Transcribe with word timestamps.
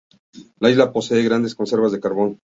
La 0.57 0.71
isla 0.71 0.91
posee 0.91 1.21
grandes 1.21 1.55
reservas 1.55 1.91
de 1.91 1.99
carbón. 1.99 2.39